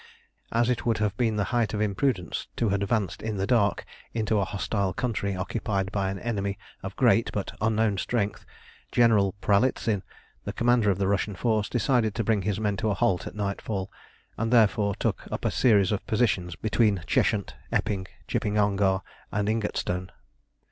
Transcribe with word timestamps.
As 0.51 0.67
it 0.67 0.83
would 0.83 0.97
have 0.97 1.15
been 1.15 1.35
the 1.35 1.43
height 1.53 1.75
of 1.75 1.79
imprudence 1.79 2.47
to 2.55 2.69
have 2.69 2.81
advanced 2.81 3.21
in 3.21 3.37
the 3.37 3.45
dark 3.45 3.85
into 4.15 4.39
a 4.39 4.45
hostile 4.45 4.93
country 4.93 5.35
occupied 5.35 5.91
by 5.91 6.09
an 6.09 6.17
enemy 6.17 6.57
of 6.81 6.95
great 6.95 7.29
but 7.33 7.55
unknown 7.61 7.99
strength, 7.99 8.43
General 8.91 9.33
Pralitzin, 9.41 10.01
the 10.43 10.53
Commander 10.53 10.89
of 10.89 10.97
the 10.97 11.07
Russian 11.07 11.35
force, 11.35 11.69
decided 11.69 12.15
to 12.15 12.23
bring 12.23 12.41
his 12.41 12.59
men 12.59 12.77
to 12.77 12.89
a 12.89 12.95
halt 12.95 13.27
at 13.27 13.35
nightfall, 13.35 13.91
and 14.37 14.51
therefore 14.51 14.95
took 14.95 15.31
up 15.31 15.45
a 15.45 15.51
series 15.51 15.91
of 15.91 16.03
positions 16.07 16.55
between 16.55 17.03
Cheshunt, 17.05 17.53
Epping, 17.71 18.07
Chipping 18.27 18.57
Ongar, 18.57 19.03
and 19.31 19.47
Ingatestone. 19.47 20.09